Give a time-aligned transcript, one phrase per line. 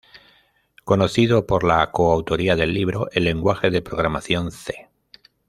[0.83, 4.89] Conocido por la co-autoría del libro "El lenguaje de programación C".